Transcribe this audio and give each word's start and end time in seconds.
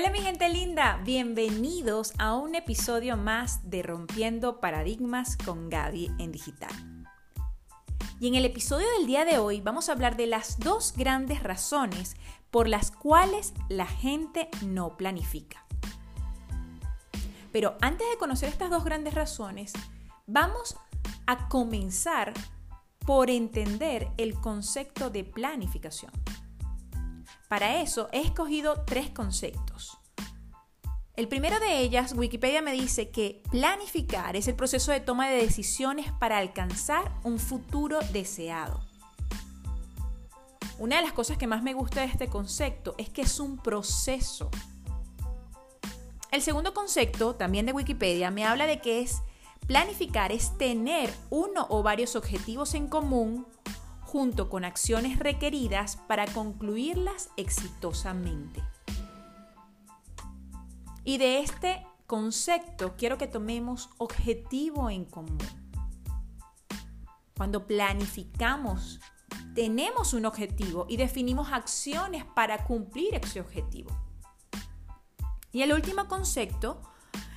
Hola 0.00 0.12
mi 0.12 0.20
gente 0.20 0.48
linda, 0.48 0.98
bienvenidos 1.04 2.14
a 2.16 2.34
un 2.34 2.54
episodio 2.54 3.18
más 3.18 3.68
de 3.68 3.82
Rompiendo 3.82 4.58
Paradigmas 4.58 5.36
con 5.36 5.68
Gaby 5.68 6.10
en 6.18 6.32
Digital. 6.32 6.72
Y 8.18 8.28
en 8.28 8.34
el 8.34 8.46
episodio 8.46 8.86
del 8.96 9.06
día 9.06 9.26
de 9.26 9.36
hoy 9.36 9.60
vamos 9.60 9.90
a 9.90 9.92
hablar 9.92 10.16
de 10.16 10.26
las 10.26 10.58
dos 10.58 10.94
grandes 10.96 11.42
razones 11.42 12.16
por 12.50 12.66
las 12.66 12.90
cuales 12.90 13.52
la 13.68 13.84
gente 13.84 14.48
no 14.64 14.96
planifica. 14.96 15.66
Pero 17.52 17.76
antes 17.82 18.08
de 18.08 18.16
conocer 18.16 18.48
estas 18.48 18.70
dos 18.70 18.84
grandes 18.84 19.12
razones, 19.12 19.74
vamos 20.26 20.76
a 21.26 21.46
comenzar 21.48 22.32
por 23.04 23.28
entender 23.28 24.08
el 24.16 24.32
concepto 24.40 25.10
de 25.10 25.24
planificación. 25.24 26.10
Para 27.50 27.82
eso 27.82 28.08
he 28.12 28.20
escogido 28.20 28.84
tres 28.86 29.10
conceptos. 29.10 29.99
El 31.20 31.28
primero 31.28 31.60
de 31.60 31.80
ellas, 31.80 32.14
Wikipedia 32.14 32.62
me 32.62 32.72
dice 32.72 33.10
que 33.10 33.42
planificar 33.50 34.36
es 34.36 34.48
el 34.48 34.54
proceso 34.54 34.90
de 34.90 35.00
toma 35.00 35.28
de 35.28 35.36
decisiones 35.36 36.10
para 36.12 36.38
alcanzar 36.38 37.12
un 37.24 37.38
futuro 37.38 37.98
deseado. 38.10 38.80
Una 40.78 40.96
de 40.96 41.02
las 41.02 41.12
cosas 41.12 41.36
que 41.36 41.46
más 41.46 41.62
me 41.62 41.74
gusta 41.74 42.00
de 42.00 42.06
este 42.06 42.28
concepto 42.28 42.94
es 42.96 43.10
que 43.10 43.20
es 43.20 43.38
un 43.38 43.58
proceso. 43.58 44.48
El 46.30 46.40
segundo 46.40 46.72
concepto, 46.72 47.34
también 47.34 47.66
de 47.66 47.74
Wikipedia, 47.74 48.30
me 48.30 48.46
habla 48.46 48.66
de 48.66 48.80
que 48.80 49.02
es 49.02 49.20
planificar 49.66 50.32
es 50.32 50.56
tener 50.56 51.12
uno 51.28 51.66
o 51.68 51.82
varios 51.82 52.16
objetivos 52.16 52.72
en 52.72 52.88
común 52.88 53.46
junto 54.00 54.48
con 54.48 54.64
acciones 54.64 55.18
requeridas 55.18 55.98
para 56.08 56.24
concluirlas 56.24 57.28
exitosamente. 57.36 58.62
Y 61.04 61.18
de 61.18 61.40
este 61.40 61.86
concepto 62.06 62.94
quiero 62.96 63.18
que 63.18 63.26
tomemos 63.26 63.90
objetivo 63.98 64.90
en 64.90 65.04
común. 65.04 65.38
Cuando 67.36 67.66
planificamos, 67.66 69.00
tenemos 69.54 70.12
un 70.12 70.26
objetivo 70.26 70.86
y 70.88 70.96
definimos 70.96 71.52
acciones 71.52 72.24
para 72.24 72.64
cumplir 72.64 73.14
ese 73.14 73.40
objetivo. 73.40 73.90
Y 75.52 75.62
el 75.62 75.72
último 75.72 76.06
concepto 76.06 76.82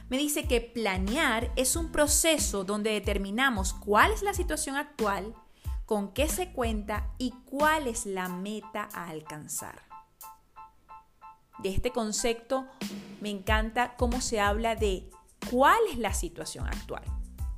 me 0.09 0.17
dice 0.17 0.48
que 0.48 0.61
planear 0.61 1.52
es 1.55 1.75
un 1.75 1.92
proceso 1.92 2.64
donde 2.64 2.92
determinamos 2.92 3.73
cuál 3.73 4.11
es 4.11 4.22
la 4.22 4.33
situación 4.33 4.75
actual 4.75 5.33
con 5.86 6.14
qué 6.14 6.27
se 6.27 6.52
cuenta 6.52 7.14
y 7.17 7.31
cuál 7.45 7.88
es 7.88 8.05
la 8.05 8.30
meta 8.30 8.89
a 8.94 9.09
alcanzar. 9.09 9.92
De 11.59 11.70
este 11.70 11.92
concepto 11.92 12.68
me 13.22 13.30
encanta 13.30 13.96
cómo 13.96 14.22
se 14.22 14.40
habla 14.40 14.76
de 14.76 15.09
cuál 15.50 15.80
es 15.92 15.98
la 15.98 16.14
situación 16.14 16.68
actual. 16.68 17.04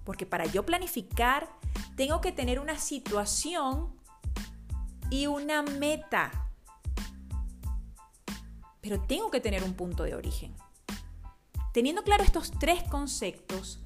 Porque 0.04 0.26
para 0.26 0.46
yo 0.46 0.66
planificar 0.66 1.50
tengo 1.96 2.22
que 2.22 2.32
tener 2.32 2.60
una 2.60 2.78
situación 2.78 3.96
y 5.10 5.28
una 5.28 5.62
meta. 5.64 6.50
Pero 8.82 9.02
tengo 9.02 9.32
que 9.32 9.40
tener 9.40 9.64
un 9.64 9.74
punto 9.74 10.04
de 10.04 10.16
origen. 10.16 10.56
Teniendo 11.74 12.04
claro 12.04 12.24
estos 12.24 12.52
tres 12.52 12.84
conceptos, 12.84 13.80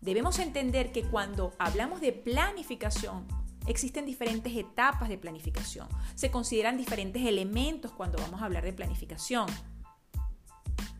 debemos 0.00 0.38
entender 0.38 0.92
que 0.92 1.02
cuando 1.02 1.52
hablamos 1.58 2.00
de 2.00 2.12
planificación 2.12 3.26
Existen 3.66 4.06
diferentes 4.06 4.56
etapas 4.56 5.08
de 5.08 5.18
planificación. 5.18 5.88
Se 6.14 6.30
consideran 6.30 6.76
diferentes 6.76 7.24
elementos 7.24 7.92
cuando 7.92 8.18
vamos 8.18 8.42
a 8.42 8.46
hablar 8.46 8.64
de 8.64 8.72
planificación. 8.72 9.46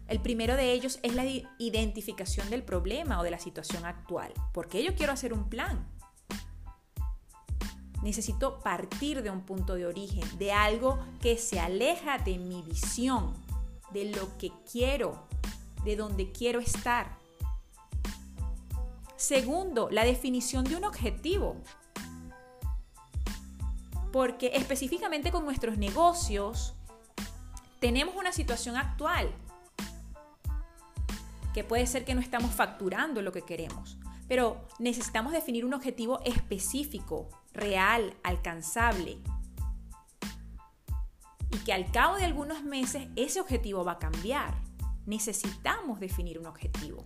El 0.09 0.21
primero 0.21 0.57
de 0.57 0.73
ellos 0.73 0.99
es 1.03 1.15
la 1.15 1.25
identificación 1.59 2.51
del 2.51 2.65
problema 2.65 3.21
o 3.21 3.23
de 3.23 3.31
la 3.31 3.39
situación 3.39 3.85
actual. 3.85 4.33
¿Por 4.53 4.69
qué 4.69 4.83
yo 4.83 4.95
quiero 4.95 5.13
hacer 5.13 5.33
un 5.33 5.49
plan? 5.49 5.89
Necesito 8.03 8.61
partir 8.61 9.23
de 9.23 9.31
un 9.31 9.43
punto 9.43 9.75
de 9.75 9.87
origen, 9.87 10.25
de 10.39 10.53
algo 10.53 10.99
que 11.21 11.39
se 11.39 11.61
aleja 11.61 12.19
de 12.19 12.39
mi 12.39 12.63
visión, 12.63 13.35
de 13.93 14.07
lo 14.07 14.37
que 14.37 14.51
quiero, 14.71 15.29
de 15.85 15.97
donde 15.97 16.33
quiero 16.33 16.61
estar. 16.61 17.19
Segundo, 19.17 19.91
la 19.91 20.05
definición 20.05 20.65
de 20.65 20.77
un 20.77 20.85
objetivo 20.85 21.57
porque 24.13 24.51
específicamente 24.55 25.31
con 25.31 25.45
nuestros 25.45 25.79
negocios 25.79 26.75
tenemos 27.79 28.15
una 28.17 28.33
situación 28.33 28.77
actual 28.77 29.33
que 31.55 31.65
puede 31.65 31.87
ser 31.87 32.05
que 32.05 32.15
no 32.15 32.21
estamos 32.21 32.53
facturando 32.53 33.23
lo 33.23 33.33
que 33.33 33.43
queremos, 33.43 33.99
pero 34.29 34.69
necesitamos 34.79 35.33
definir 35.33 35.65
un 35.65 35.75
objetivo 35.75 36.21
específico, 36.25 37.29
real, 37.53 38.15
alcanzable. 38.23 39.19
Y 41.51 41.59
que 41.65 41.73
al 41.73 41.91
cabo 41.91 42.17
de 42.17 42.25
algunos 42.25 42.63
meses 42.63 43.09
ese 43.17 43.41
objetivo 43.41 43.85
va 43.85 43.93
a 43.93 43.99
cambiar. 43.99 44.55
Necesitamos 45.07 45.99
definir 45.99 46.39
un 46.39 46.47
objetivo. 46.47 47.05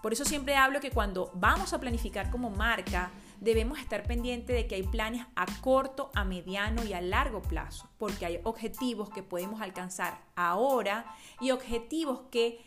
Por 0.00 0.12
eso 0.12 0.24
siempre 0.24 0.56
hablo 0.56 0.80
que 0.80 0.92
cuando 0.92 1.32
vamos 1.34 1.72
a 1.72 1.80
planificar 1.80 2.30
como 2.30 2.48
marca, 2.48 3.10
debemos 3.40 3.78
estar 3.78 4.04
pendientes 4.04 4.54
de 4.54 4.66
que 4.66 4.76
hay 4.76 4.82
planes 4.82 5.26
a 5.34 5.46
corto, 5.60 6.10
a 6.14 6.24
mediano 6.24 6.84
y 6.84 6.92
a 6.92 7.00
largo 7.00 7.42
plazo, 7.42 7.88
porque 7.98 8.26
hay 8.26 8.40
objetivos 8.44 9.10
que 9.10 9.22
podemos 9.22 9.60
alcanzar 9.60 10.20
ahora 10.36 11.06
y 11.40 11.50
objetivos 11.50 12.20
que 12.30 12.64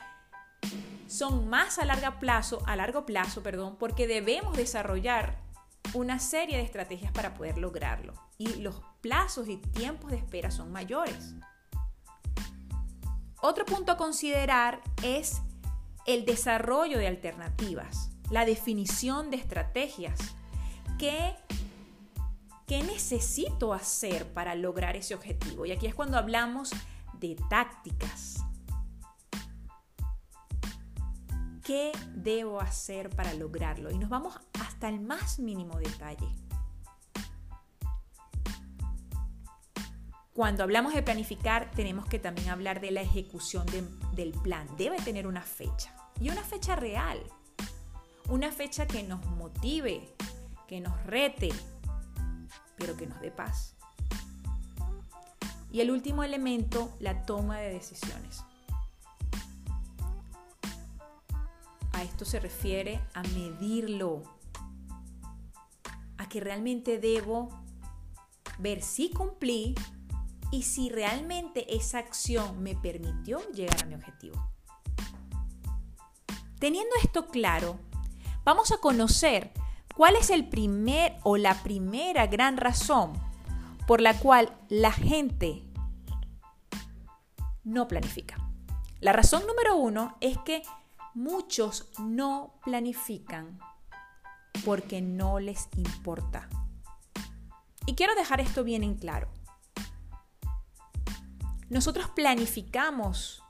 son 1.08 1.48
más 1.48 1.78
a 1.78 1.86
largo 1.86 2.20
plazo, 2.20 2.64
a 2.66 2.76
largo 2.76 3.06
plazo, 3.06 3.44
perdón, 3.44 3.78
porque 3.78 4.08
debemos 4.08 4.58
desarrollar 4.58 5.38
una 5.94 6.18
serie 6.18 6.58
de 6.58 6.64
estrategias 6.64 7.12
para 7.12 7.34
poder 7.36 7.58
lograrlo 7.58 8.14
y 8.38 8.56
los 8.56 8.82
plazos 9.02 9.48
y 9.48 9.58
tiempos 9.58 10.12
de 10.12 10.18
espera 10.18 10.50
son 10.50 10.72
mayores. 10.72 11.36
Otro 13.42 13.66
punto 13.66 13.92
a 13.92 13.98
considerar 13.98 14.82
es 15.04 15.42
el 16.06 16.26
desarrollo 16.26 16.98
de 16.98 17.08
alternativas, 17.08 18.10
la 18.30 18.46
definición 18.46 19.30
de 19.30 19.38
estrategias. 19.38 20.36
¿Qué, 21.04 22.82
necesito 22.82 23.74
hacer 23.74 24.32
para 24.32 24.56
lograr 24.56 24.96
ese 24.96 25.14
objetivo? 25.14 25.66
Y 25.66 25.74
aquí 25.74 25.86
es 25.86 25.94
cuando 25.94 26.18
hablamos 26.18 26.72
de 27.20 27.36
tácticas. 27.50 28.38
¿Qué 31.62 31.92
debo 32.16 32.62
hacer 32.62 33.10
para 33.10 33.34
lograrlo? 33.34 33.92
Y 33.92 33.98
nos 33.98 34.10
vamos 34.10 34.40
hasta 34.62 34.88
el 34.88 35.02
más 35.02 35.40
mínimo 35.40 35.78
detalle. 35.78 36.30
Cuando 40.34 40.64
hablamos 40.64 40.94
de 40.94 41.04
planificar, 41.04 41.70
tenemos 41.72 42.06
que 42.06 42.18
también 42.18 42.48
hablar 42.48 42.80
de 42.80 42.92
la 42.92 43.02
ejecución 43.02 43.66
del 44.14 44.32
plan. 44.32 44.70
Debe 44.78 45.02
tener 45.02 45.28
una 45.28 45.42
fecha 45.42 45.94
y 46.22 46.30
una 46.30 46.44
fecha 46.44 46.78
real. 46.78 47.22
Una 48.30 48.54
fecha 48.54 48.88
que 48.88 49.04
nos 49.04 49.26
motive, 49.26 50.16
que 50.74 50.82
nos 50.82 51.04
rete, 51.04 51.50
pero 52.78 52.98
que 52.98 53.06
nos 53.06 53.22
dé 53.22 53.30
paz. 53.30 53.76
Y 55.72 55.82
el 55.82 55.92
último 55.92 56.24
elemento, 56.24 56.92
la 57.00 57.28
toma 57.28 57.60
de 57.60 57.72
decisiones. 57.72 58.44
A 61.92 62.02
esto 62.02 62.26
se 62.26 62.40
refiere 62.40 63.00
a 63.14 63.22
medirlo, 63.22 64.24
a 66.18 66.28
que 66.28 66.40
realmente 66.40 66.98
debo 66.98 67.50
ver 68.58 68.82
si 68.82 69.12
cumplí 69.12 69.76
y 70.50 70.64
si 70.64 70.90
realmente 70.90 71.76
esa 71.76 72.00
acción 72.00 72.64
me 72.64 72.76
permitió 72.76 73.48
llegar 73.52 73.84
a 73.84 73.86
mi 73.86 73.94
objetivo. 73.94 74.44
Teniendo 76.58 76.96
esto 77.04 77.28
claro, 77.28 77.78
vamos 78.44 78.72
a 78.72 78.80
conocer 78.80 79.54
¿Cuál 79.96 80.16
es 80.16 80.32
el 80.32 80.50
primer 80.50 81.18
o 81.24 81.38
la 81.38 81.62
primera 81.62 82.26
gran 82.26 82.58
razón 82.58 83.14
por 83.86 84.02
la 84.02 84.18
cual 84.18 84.52
la 84.68 84.92
gente 84.92 85.64
no 87.64 87.88
planifica? 87.88 88.38
La 89.02 89.14
razón 89.14 89.44
número 89.46 89.78
uno 89.78 90.18
es 90.20 90.38
que 90.40 90.64
muchos 91.14 91.92
no 92.00 92.60
planifican 92.64 93.60
porque 94.66 95.02
no 95.02 95.40
les 95.40 95.70
importa. 95.78 96.50
Y 97.86 97.94
quiero 97.94 98.16
dejar 98.16 98.42
esto 98.42 98.64
bien 98.64 98.84
en 98.84 98.96
claro. 98.96 99.30
Nosotros 101.70 102.10
planificamos 102.10 103.44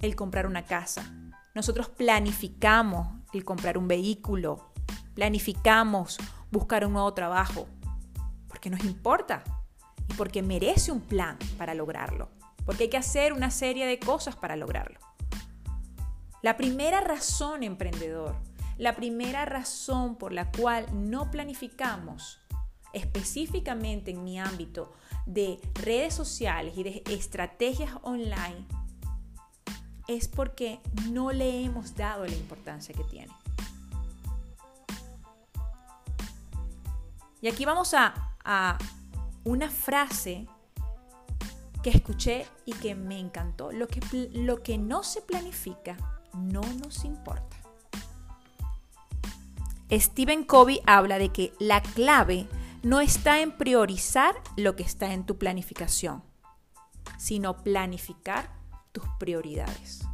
el 0.00 0.16
comprar 0.16 0.46
una 0.46 0.64
casa. 0.64 1.12
Nosotros 1.54 1.88
planificamos 1.90 3.08
el 3.32 3.44
comprar 3.44 3.76
un 3.76 3.88
vehículo, 3.88 4.71
planificamos 5.14 6.18
buscar 6.50 6.84
un 6.86 6.92
nuevo 6.92 7.12
trabajo, 7.14 7.66
porque 8.48 8.70
nos 8.70 8.84
importa 8.84 9.42
y 10.08 10.14
porque 10.14 10.42
merece 10.42 10.92
un 10.92 11.00
plan 11.00 11.38
para 11.58 11.74
lograrlo. 11.74 12.30
porque 12.64 12.84
hay 12.84 12.90
que 12.90 12.96
hacer 12.96 13.32
una 13.32 13.50
serie 13.50 13.86
de 13.86 13.98
cosas 13.98 14.36
para 14.36 14.54
lograrlo. 14.54 15.00
La 16.42 16.56
primera 16.56 17.00
razón, 17.00 17.64
emprendedor, 17.64 18.36
la 18.78 18.94
primera 18.94 19.44
razón 19.44 20.16
por 20.16 20.32
la 20.32 20.50
cual 20.52 20.86
no 20.92 21.30
planificamos 21.30 22.38
específicamente 22.92 24.10
en 24.10 24.24
mi 24.24 24.38
ámbito 24.38 24.92
de 25.26 25.60
redes 25.74 26.14
sociales 26.14 26.74
y 26.76 26.82
de 26.82 27.02
estrategias 27.10 27.92
online 28.02 28.66
es 30.08 30.28
porque 30.28 30.80
no 31.10 31.32
le 31.32 31.64
hemos 31.64 31.94
dado 31.94 32.26
la 32.26 32.34
importancia 32.34 32.94
que 32.94 33.04
tiene. 33.04 33.32
Y 37.42 37.48
aquí 37.48 37.64
vamos 37.64 37.92
a, 37.92 38.78
una 39.44 39.68
frase 39.68 40.46
que 41.82 41.90
escuché 41.90 42.46
y 42.64 42.72
que 42.74 42.94
me 42.94 43.18
encantó. 43.18 43.72
Lo 43.72 43.88
que, 43.88 44.00
lo 44.32 44.62
que 44.62 44.78
no 44.78 45.02
se 45.02 45.20
planifica 45.22 45.96
no 46.32 46.60
nos 46.60 47.04
importa. 47.04 47.56
Stephen 49.90 50.44
Covey 50.44 50.80
habla 50.86 51.18
de 51.18 51.30
que 51.30 51.52
la 51.58 51.82
clave 51.82 52.48
no 52.84 53.00
está 53.00 53.40
en 53.40 53.58
priorizar 53.58 54.36
lo 54.56 54.76
que 54.76 54.84
está 54.84 55.12
en 55.12 55.26
tu 55.26 55.36
planificación, 55.36 56.22
sino 57.18 57.56
planificar 57.56 58.50
tus 58.92 59.04
prioridades. 59.18 60.06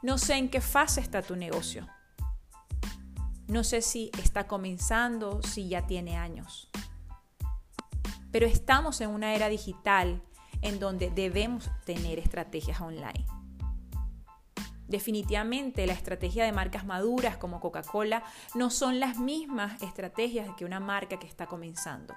No 0.00 0.16
sé 0.16 0.36
en 0.36 0.48
qué 0.48 0.62
fase 0.62 1.02
está 1.02 1.20
tu 1.20 1.36
negocio. 1.36 1.86
No 3.48 3.62
sé 3.62 3.80
si 3.80 4.10
está 4.22 4.46
comenzando, 4.46 5.40
si 5.42 5.68
ya 5.68 5.86
tiene 5.86 6.16
años. 6.16 6.68
Pero 8.32 8.46
estamos 8.46 9.00
en 9.00 9.10
una 9.10 9.34
era 9.34 9.48
digital 9.48 10.22
en 10.62 10.80
donde 10.80 11.10
debemos 11.10 11.70
tener 11.84 12.18
estrategias 12.18 12.80
online. 12.80 13.24
Definitivamente 14.88 15.86
la 15.86 15.92
estrategia 15.92 16.44
de 16.44 16.52
marcas 16.52 16.86
maduras 16.86 17.36
como 17.36 17.60
Coca-Cola 17.60 18.22
no 18.54 18.70
son 18.70 19.00
las 19.00 19.18
mismas 19.18 19.82
estrategias 19.82 20.48
que 20.56 20.64
una 20.64 20.80
marca 20.80 21.18
que 21.18 21.26
está 21.26 21.46
comenzando, 21.46 22.14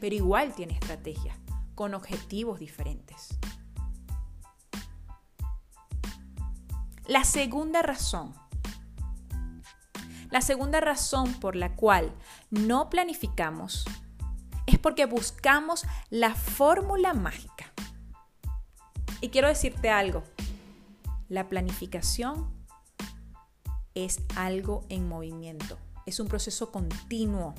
pero 0.00 0.14
igual 0.14 0.54
tiene 0.54 0.74
estrategias 0.74 1.36
con 1.74 1.94
objetivos 1.94 2.60
diferentes. 2.60 3.38
La 7.06 7.24
segunda 7.24 7.82
razón, 7.82 8.34
la 10.30 10.40
segunda 10.40 10.80
razón 10.80 11.34
por 11.34 11.56
la 11.56 11.74
cual 11.74 12.12
no 12.50 12.90
planificamos 12.90 13.84
es 14.66 14.78
porque 14.78 15.06
buscamos 15.06 15.86
la 16.10 16.34
fórmula 16.34 17.14
mágica. 17.14 17.72
Y 19.20 19.30
quiero 19.30 19.48
decirte 19.48 19.90
algo, 19.90 20.24
la 21.28 21.48
planificación 21.48 22.52
es 23.94 24.20
algo 24.36 24.84
en 24.90 25.08
movimiento, 25.08 25.78
es 26.06 26.20
un 26.20 26.28
proceso 26.28 26.70
continuo. 26.70 27.54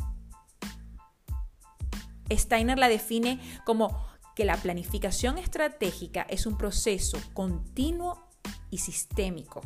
Steiner 2.31 2.77
la 2.77 2.87
define 2.87 3.41
como 3.65 4.07
que 4.35 4.45
la 4.45 4.55
planificación 4.57 5.37
estratégica 5.37 6.21
es 6.29 6.45
un 6.45 6.57
proceso 6.57 7.17
continuo 7.33 8.29
y 8.69 8.77
sistémico. 8.77 9.61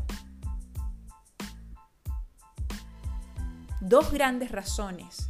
Dos 3.85 4.13
grandes 4.13 4.49
razones 4.49 5.27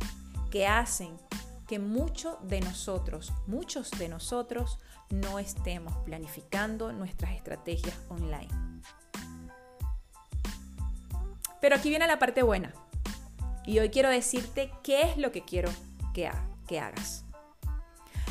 que 0.52 0.68
hacen 0.68 1.18
que 1.68 1.80
muchos 1.80 2.38
de 2.48 2.62
nosotros, 2.62 3.34
muchos 3.48 3.90
de 3.90 4.08
nosotros 4.08 4.78
no 5.10 5.40
estemos 5.40 5.98
planificando 6.06 6.94
nuestras 6.94 7.32
estrategias 7.32 8.00
online. 8.10 8.50
Pero 11.60 11.76
aquí 11.76 11.90
viene 11.90 12.06
la 12.06 12.20
parte 12.20 12.44
buena. 12.44 12.72
Y 13.66 13.80
hoy 13.80 13.90
quiero 13.90 14.10
decirte 14.10 14.70
qué 14.84 15.02
es 15.02 15.18
lo 15.18 15.32
que 15.32 15.44
quiero 15.44 15.72
que, 16.14 16.30
que 16.68 16.80
hagas. 16.80 17.26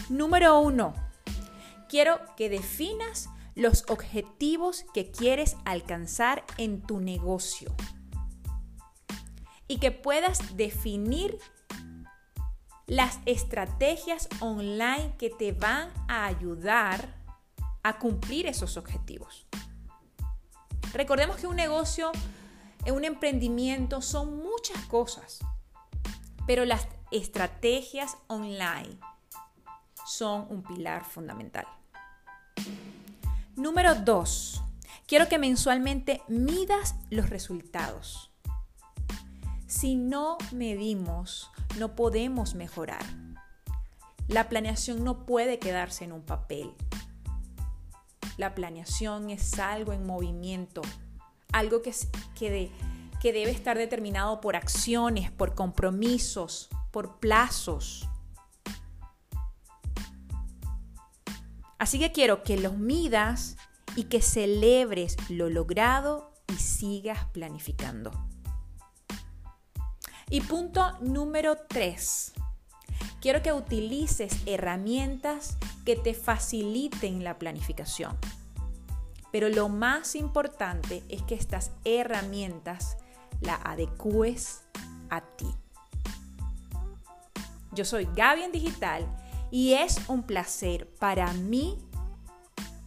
Número 0.08 0.60
uno, 0.60 0.94
quiero 1.88 2.20
que 2.36 2.48
definas 2.48 3.28
los 3.56 3.86
objetivos 3.88 4.84
que 4.94 5.10
quieres 5.10 5.56
alcanzar 5.64 6.44
en 6.58 6.80
tu 6.80 7.00
negocio 7.00 7.74
y 9.72 9.78
que 9.78 9.90
puedas 9.90 10.54
definir 10.58 11.38
las 12.86 13.20
estrategias 13.24 14.28
online 14.40 15.14
que 15.16 15.30
te 15.30 15.52
van 15.52 15.90
a 16.08 16.26
ayudar 16.26 17.16
a 17.82 17.98
cumplir 17.98 18.46
esos 18.46 18.76
objetivos. 18.76 19.46
Recordemos 20.92 21.38
que 21.38 21.46
un 21.46 21.56
negocio, 21.56 22.12
un 22.86 23.04
emprendimiento 23.06 24.02
son 24.02 24.42
muchas 24.42 24.84
cosas, 24.88 25.38
pero 26.46 26.66
las 26.66 26.86
estrategias 27.10 28.18
online 28.26 28.98
son 30.04 30.48
un 30.50 30.62
pilar 30.62 31.06
fundamental. 31.06 31.66
Número 33.56 33.94
2. 33.94 34.62
Quiero 35.06 35.30
que 35.30 35.38
mensualmente 35.38 36.20
midas 36.28 36.94
los 37.08 37.30
resultados. 37.30 38.31
Si 39.82 39.96
no 39.96 40.38
medimos, 40.52 41.50
no 41.76 41.96
podemos 41.96 42.54
mejorar. 42.54 43.04
La 44.28 44.48
planeación 44.48 45.02
no 45.02 45.26
puede 45.26 45.58
quedarse 45.58 46.04
en 46.04 46.12
un 46.12 46.22
papel. 46.22 46.72
La 48.36 48.54
planeación 48.54 49.28
es 49.30 49.58
algo 49.58 49.92
en 49.92 50.06
movimiento, 50.06 50.82
algo 51.52 51.82
que, 51.82 51.92
que, 52.36 53.32
debe 53.32 53.50
estar 53.50 53.76
determinado 53.76 54.40
por 54.40 54.54
acciones, 54.54 55.32
por 55.32 55.56
compromisos, 55.56 56.68
por 56.92 57.18
plazos. 57.18 58.08
Así 61.80 61.98
que 61.98 62.12
quiero 62.12 62.44
que 62.44 62.56
los 62.56 62.78
midas 62.78 63.56
y 63.96 64.04
que 64.04 64.22
celebres 64.22 65.16
lo 65.28 65.50
logrado 65.50 66.32
y 66.46 66.54
sigas 66.54 67.24
planificando. 67.32 68.31
Y 70.32 70.40
punto 70.40 70.98
número 71.02 71.58
3. 71.68 72.32
Quiero 73.20 73.42
que 73.42 73.52
utilices 73.52 74.34
herramientas 74.46 75.58
que 75.84 75.94
te 75.94 76.14
faciliten 76.14 77.22
la 77.22 77.38
planificación. 77.38 78.16
Pero 79.30 79.50
lo 79.50 79.68
más 79.68 80.14
importante 80.14 81.02
es 81.10 81.20
que 81.24 81.34
estas 81.34 81.72
herramientas 81.84 82.96
la 83.42 83.56
adecúes 83.56 84.62
a 85.10 85.20
ti. 85.20 85.54
Yo 87.72 87.84
soy 87.84 88.08
Gaby 88.16 88.44
en 88.44 88.52
Digital 88.52 89.06
y 89.50 89.74
es 89.74 90.00
un 90.08 90.22
placer 90.22 90.88
para 90.94 91.30
mí 91.34 91.76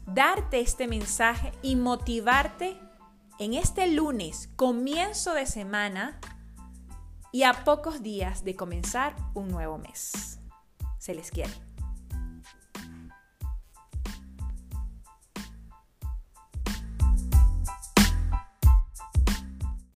darte 0.07 0.61
este 0.61 0.87
mensaje 0.87 1.51
y 1.61 1.75
motivarte 1.75 2.75
en 3.37 3.53
este 3.53 3.85
lunes, 3.85 4.49
comienzo 4.55 5.35
de 5.35 5.45
semana 5.45 6.19
y 7.35 7.43
a 7.43 7.65
pocos 7.65 8.01
días 8.01 8.45
de 8.45 8.55
comenzar 8.55 9.13
un 9.33 9.49
nuevo 9.49 9.77
mes. 9.77 10.39
Se 10.99 11.13
les 11.13 11.31
quiere. 11.31 11.64